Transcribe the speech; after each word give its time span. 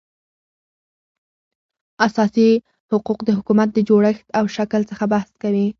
اساسي 2.05 2.49
حقوق 2.91 3.19
د 3.25 3.29
حکومت 3.37 3.69
د 3.73 3.79
جوړښت 3.89 4.25
او 4.37 4.43
شکل 4.55 4.81
څخه 4.91 5.03
بحث 5.13 5.29
کوي 5.43 5.67